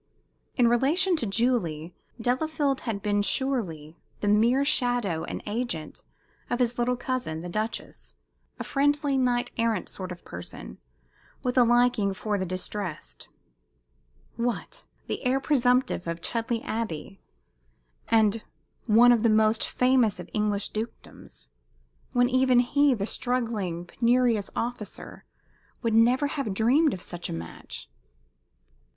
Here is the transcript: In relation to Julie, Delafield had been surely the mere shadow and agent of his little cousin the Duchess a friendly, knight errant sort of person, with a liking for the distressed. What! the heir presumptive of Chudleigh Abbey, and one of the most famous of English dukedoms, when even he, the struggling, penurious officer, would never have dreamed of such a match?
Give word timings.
In 0.55 0.67
relation 0.67 1.15
to 1.17 1.27
Julie, 1.27 1.93
Delafield 2.19 2.81
had 2.89 3.03
been 3.03 3.21
surely 3.21 3.95
the 4.21 4.27
mere 4.27 4.65
shadow 4.65 5.23
and 5.25 5.43
agent 5.45 6.01
of 6.49 6.57
his 6.57 6.79
little 6.79 6.95
cousin 6.97 7.41
the 7.43 7.49
Duchess 7.49 8.15
a 8.57 8.63
friendly, 8.63 9.15
knight 9.15 9.51
errant 9.57 9.87
sort 9.89 10.11
of 10.11 10.25
person, 10.25 10.79
with 11.43 11.55
a 11.55 11.63
liking 11.63 12.15
for 12.15 12.39
the 12.39 12.47
distressed. 12.47 13.29
What! 14.37 14.87
the 15.05 15.23
heir 15.23 15.39
presumptive 15.39 16.07
of 16.07 16.19
Chudleigh 16.19 16.63
Abbey, 16.65 17.21
and 18.07 18.43
one 18.87 19.11
of 19.11 19.21
the 19.21 19.29
most 19.29 19.63
famous 19.67 20.19
of 20.19 20.31
English 20.33 20.69
dukedoms, 20.69 21.47
when 22.11 22.27
even 22.27 22.57
he, 22.57 22.95
the 22.95 23.05
struggling, 23.05 23.85
penurious 23.85 24.49
officer, 24.55 25.25
would 25.83 25.93
never 25.93 26.25
have 26.25 26.55
dreamed 26.55 26.95
of 26.95 27.03
such 27.03 27.29
a 27.29 27.33
match? 27.33 27.87